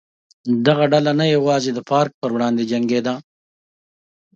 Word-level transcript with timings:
دغه 0.65 0.85
ډله 0.91 1.11
نه 1.19 1.25
یوازې 1.35 1.71
د 1.73 1.79
فارک 1.89 2.11
پر 2.21 2.29
وړاندې 2.33 2.63
جنګېده. 2.71 3.13